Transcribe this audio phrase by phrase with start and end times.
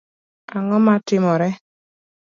[0.55, 1.49] Ang’o matimore?